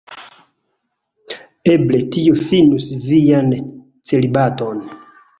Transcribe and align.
Eble 1.73 1.99
tio 2.15 2.37
finus 2.43 2.87
vian 3.09 3.53
celibaton. 4.13 4.81